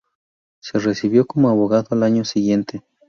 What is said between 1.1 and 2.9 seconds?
como abogado al año siguiente.